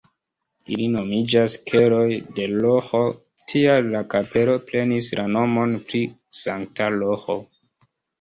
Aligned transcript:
Ili 0.75 0.85
nomiĝas 0.93 1.57
keloj 1.71 2.07
de 2.39 2.47
Roĥo, 2.53 3.01
tial 3.53 3.89
la 3.95 4.01
kapelo 4.13 4.55
prenis 4.71 5.11
la 5.19 5.27
nomon 5.35 5.77
pri 5.93 6.01
Sankta 6.39 6.89
Roĥo. 6.97 7.37